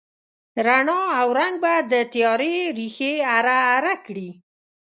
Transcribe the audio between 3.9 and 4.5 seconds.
کړي